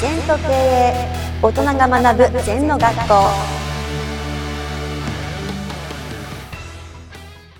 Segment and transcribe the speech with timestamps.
[0.00, 0.94] 全と経営
[1.42, 3.14] 大人が学ぶ全の学校。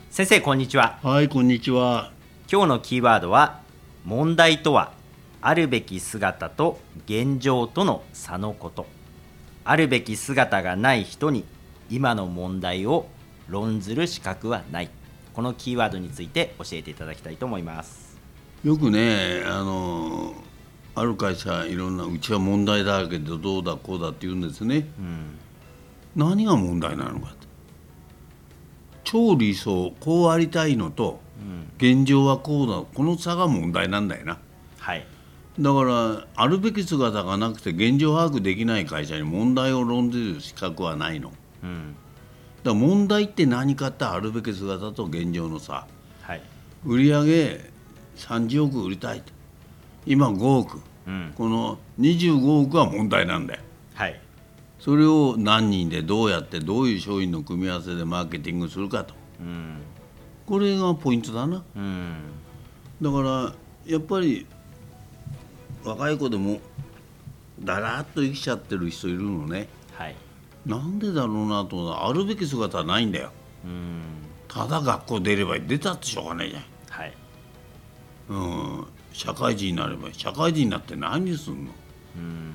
[0.09, 0.99] 先生こんにちは。
[1.03, 2.13] はい、こんにちは。
[2.51, 3.61] 今日のキーワードは
[4.07, 4.95] 問題とは
[5.43, 8.87] あるべき姿と現状との差のこと。
[9.63, 11.45] あるべき姿がない人に
[11.91, 13.07] 今の問題を
[13.49, 14.89] 論ずる資格はない。
[15.35, 18.19] このキーワードについて教えていただきたいと思います。
[18.65, 20.33] よくね、あの、
[20.95, 24.89] ある会社、いろんな、うちは問題だらけでどうだこうだって言うんですね。
[26.17, 27.47] 何が問題なのかって。
[29.05, 31.21] 超理想、こうありたいのと、
[31.79, 34.39] 現状はこうだ、この差が問題なんだよな。
[34.79, 35.07] はい
[35.59, 41.33] だから、あるべき姿がなくて現状把握できない会社に問題を論じる資格はないの。
[41.63, 41.97] うん
[42.63, 45.87] だから問題って何かってあるべき姿と現状の差。
[46.23, 46.43] はい
[46.85, 47.61] 売上
[48.17, 49.33] 30億売りたいと
[50.07, 51.33] 今5億、うん。
[51.37, 53.61] この25億は問題なんだよ。
[53.95, 54.21] はい。
[54.79, 59.15] それを何人でどうやってどういう商品の組み合わせでマーケティングするかと。
[59.41, 59.79] うん。
[60.47, 61.63] これがポイントだな。
[61.77, 62.17] うん。
[63.01, 63.55] だから
[63.87, 64.47] やっぱり
[65.85, 66.61] 若い子でも
[67.61, 69.69] だらっと生きちゃってる人いるのね。
[69.93, 70.17] はい。
[70.67, 73.33] なんでだろうなとあるべき姿はないんだよ。
[73.65, 74.03] うん。
[74.49, 76.63] ただ学校出れば出たってしょうがないじゃん。
[76.89, 77.13] はい。
[78.29, 81.73] うん、社会人になればいい社会人になって何すんの？
[82.17, 82.55] うん。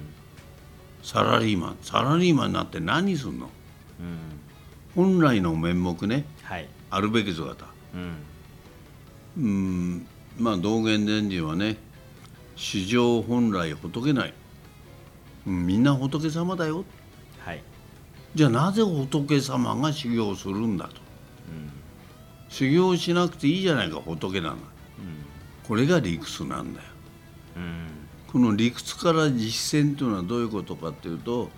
[1.03, 1.78] サラリーマン。
[1.81, 3.50] サラリーマンになって何すんの？
[4.00, 4.17] うん。
[4.95, 6.26] 本来の面目ね。
[6.44, 6.67] はい。
[6.89, 7.66] あるべき姿。
[7.94, 8.17] うん。
[9.38, 10.08] うん。
[10.38, 11.78] まあ道元伝授はね
[12.56, 14.33] 史上本来仏ない、
[15.48, 16.83] うん、みんな仏様だよ。
[17.39, 17.61] はい。
[18.33, 20.95] じゃあなぜ仏様が修行するんだと、
[22.50, 24.58] 修行しなくていいじゃないか仏なの、
[25.67, 26.85] これが理屈なんだよ。
[27.58, 27.88] うん。
[28.27, 31.49] この理屈から実践というのはどういうことかというと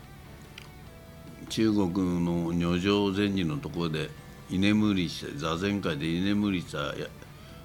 [1.50, 1.91] 中国
[2.23, 4.09] の如上禅師のところで
[4.50, 7.07] 居眠りして座禅会で居眠りしたや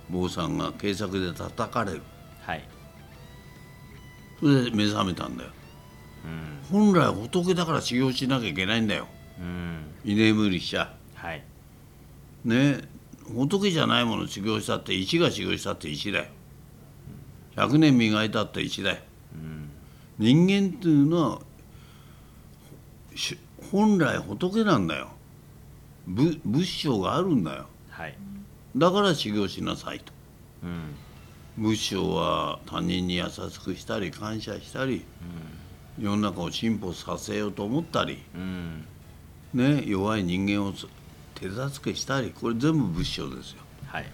[0.09, 2.03] 坊さんが警察で叩かれる。
[2.41, 2.69] はい。
[4.41, 5.51] それで目覚めたんだよ。
[6.71, 9.07] 本来仏だから修行しなきゃいけないんだよ。
[9.39, 9.85] うん。
[10.05, 10.95] 居眠りしちゃ。
[11.15, 11.45] はい。
[12.45, 12.81] ね
[13.29, 16.25] 仏じゃないもの修行したって石が修行したって石だよ
[17.57, 18.97] 100年磨いたって石だよ、
[20.19, 21.41] 人間っていうのは
[23.15, 23.39] し
[23.71, 25.09] 本来仏なんだよ。
[26.07, 27.67] 仏仏性があるんだよ。
[27.91, 28.17] はい。
[28.77, 30.13] だから修行しなさいと。
[30.65, 30.95] うん。
[31.57, 35.05] 仏性は他人に優しくしたり感謝したり、
[35.99, 38.85] 世の中を進歩させようと思ったり、うん。
[39.55, 40.87] ね、弱い人間をつ
[41.43, 43.63] 手助けしたりこれ全部仏性ですよ。
[43.87, 44.07] はい。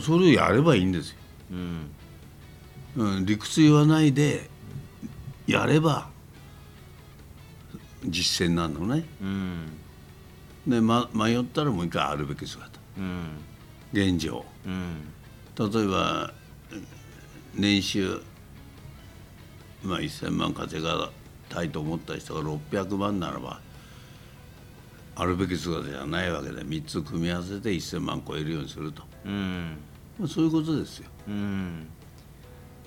[0.00, 1.16] それをやればいいんですよ、
[1.52, 1.90] うん。
[2.96, 4.48] うん、理屈言わないで
[5.46, 6.08] やれば
[8.06, 9.04] 実践なのね。
[9.20, 9.66] うん。
[10.66, 12.78] で、ま、迷ったらもう一回あるべき姿。
[12.98, 13.26] うん。
[13.92, 14.44] 現状。
[14.66, 15.02] うん。
[15.58, 16.32] 例えば
[17.54, 18.22] 年収、
[19.82, 21.10] まあ、1,000万稼が
[21.48, 23.60] たいと思った人が600万ならば
[25.16, 29.76] あるべき姿じゃないわけで3つ組み合わせて1,000万超えるようにすると、うん。
[30.18, 31.08] まあ、そういうことですよ。
[31.28, 31.86] うん。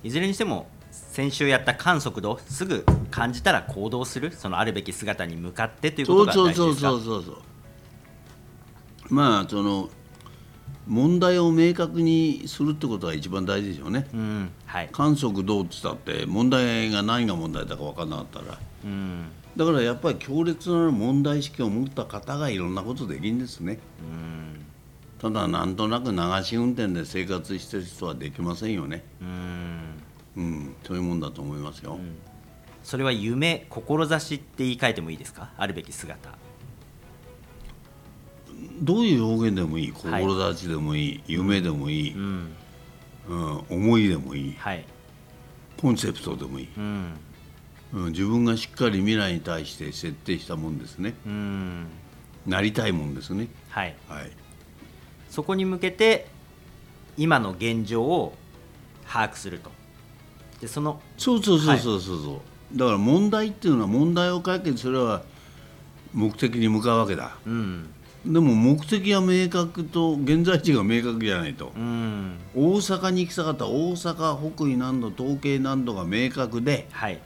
[0.02, 6.88] いずれにしても先週やった観測度すぐ感じたら行動するそのあるべき姿に向かってということがそう大事ですか？
[6.90, 7.40] そうそうそうそ
[9.10, 9.88] うまあその
[10.86, 14.06] 問題を明確にするってことが一番大事でしょうね。
[14.14, 14.50] うん。
[14.64, 14.88] はい。
[14.90, 18.58] 観測どうって言ったって問題が何が問題だか分からなかったら。
[18.84, 23.80] うんだからやっぱり強烈な問題意識を持った方がいろんなことできるんですね。
[24.00, 24.64] うん。
[25.18, 29.02] ただなんとなく流し運転で生活してる人はできませんよね。
[29.20, 29.80] うん。
[30.36, 30.76] うん。
[30.86, 31.98] そういうもんだと思いますよ、
[32.84, 35.50] それは夢志って言い換えてもいいですか？
[35.56, 36.30] あるべき姿。
[38.80, 39.92] どういう表現でもいい？
[39.92, 40.22] はい。
[40.22, 42.52] 志でもいい、夢でもいい、うん。
[43.28, 44.54] うん、思いでもいい？
[44.56, 44.84] はい。
[45.80, 47.12] コンセプトでもいい、うんうん、
[47.92, 51.14] 自分がしっかり未来に対して設定したもんですね。
[51.26, 51.86] うん。
[52.46, 53.48] なりたいもんですね。
[53.70, 53.94] はい。
[54.08, 54.30] はい。
[55.30, 56.26] そこに向けて
[57.16, 58.34] 今の現状を
[59.06, 59.70] 把握すると。
[60.60, 62.18] でそのそうそうそうそうそう。
[62.22, 62.42] そ
[62.74, 65.22] う、だから問題っていうのは問題を解決すれば
[66.12, 67.36] 目的に向かうわけだ。
[67.46, 67.88] うん。
[68.26, 71.72] でも目的が明確と現在地が明確じゃないと。
[71.74, 72.36] うん。
[72.54, 77.18] 大阪に行きたかったら大阪北緯何度東経何度が明確ではい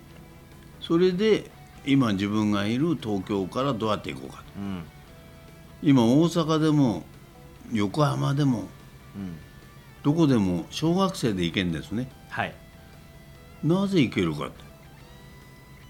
[0.83, 1.51] それで
[1.87, 4.45] 今自分がいる東京からどうやって行こうかと。
[4.59, 4.85] うん。
[5.83, 7.05] 今大阪でも
[7.73, 8.65] 横浜でも
[9.15, 9.39] うん。
[10.03, 12.11] どこでも小学生で行けんですね。
[12.29, 12.55] はい。
[13.63, 14.65] なぜ行けるかって。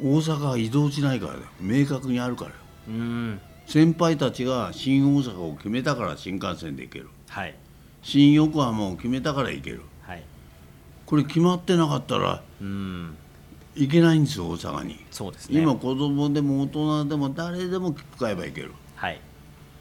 [0.00, 1.44] 大阪は移動しないからだよ。
[1.60, 2.50] 明確にあるから。
[2.50, 2.56] よ
[2.88, 3.40] うん。
[3.66, 7.08] 先輩たちが新大阪を決めたから新幹線で行ける。
[7.28, 7.54] はい。
[8.02, 9.82] 新横浜を決めたから行ける。
[10.02, 10.22] はい。
[11.06, 13.16] これ決まってなかったらうん
[13.74, 15.60] 行けないんですよ大阪に、そうですね。
[15.60, 18.72] 今子供でも大人でも誰でも切符買えば行ける。
[18.96, 19.20] はい。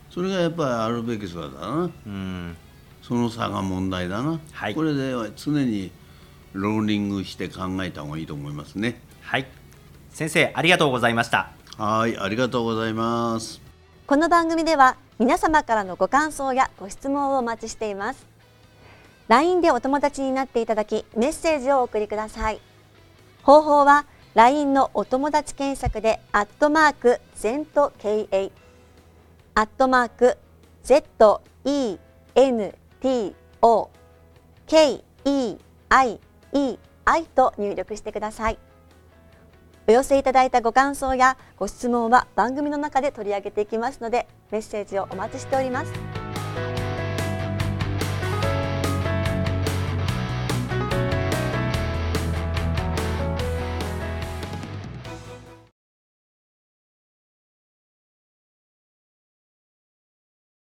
[0.10, 1.92] それがやっぱりあるべき姿だな。
[2.06, 2.58] うん。
[3.02, 4.76] その差が問題だな、はい。
[4.76, 5.92] これで常に
[6.54, 9.02] ローリングして考えた方がいいと思いますね。
[9.22, 9.48] はい。
[10.12, 11.52] 先生ありがとうございました。
[11.78, 13.62] はいありがとうございます。
[14.08, 18.32] この番組では皆様からのご感想やご質問をお待ちしています。
[19.32, 22.60] LINE でお友達になっていただきメッセージをお送りください
[23.44, 24.06] 方法は
[24.36, 28.52] LINE のお友達検索でアットマーク ZENTKA
[29.56, 30.38] アットマーク
[30.84, 31.42] ZENTO
[34.68, 35.58] KEIEI
[37.36, 38.60] と入力してください。
[39.88, 46.11] お寄せいただいたご感想やご質問は番組の中で取り上げていきますのでメッセージをお待ちしております。